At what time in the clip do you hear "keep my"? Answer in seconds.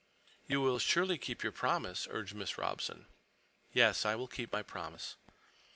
4.27-4.63